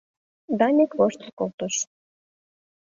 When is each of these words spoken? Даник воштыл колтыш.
Даник 0.59 0.91
воштыл 0.97 1.29
колтыш. 1.39 1.75